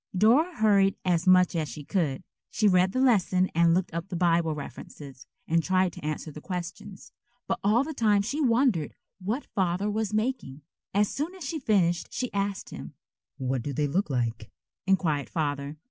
Dora 0.17 0.55
hurried 0.55 0.95
as 1.05 1.27
much 1.27 1.55
as 1.55 1.69
she 1.69 1.83
could. 1.83 2.23
She 2.49 2.67
read 2.67 2.91
the 2.91 2.99
lesson 2.99 3.51
and 3.53 3.75
looked 3.75 3.93
up 3.93 4.07
the 4.09 4.15
Bible 4.15 4.55
references 4.55 5.27
and 5.47 5.61
tried 5.61 5.93
to 5.93 6.03
answer 6.03 6.31
the 6.31 6.41
questions. 6.41 7.11
But 7.47 7.59
all 7.63 7.83
the 7.83 7.93
time 7.93 8.23
she 8.23 8.41
wondered 8.41 8.95
what 9.23 9.45
Father 9.45 9.91
was 9.91 10.11
making. 10.11 10.63
As 10.91 11.07
soon 11.07 11.35
as 11.35 11.45
she 11.45 11.59
finished 11.59 12.11
she 12.11 12.33
asked 12.33 12.71
him. 12.71 12.95
"What 13.37 13.61
do 13.61 13.73
they 13.73 13.85
look 13.85 14.09
like?" 14.09 14.49
inquired 14.87 15.29
Father. 15.29 15.77